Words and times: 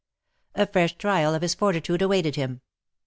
A 0.55 0.65
fresh 0.65 0.97
trial 0.97 1.35
of 1.35 1.43
his 1.43 1.53
fortitude 1.53 2.01
awaited 2.01 2.35
him. 2.35 2.61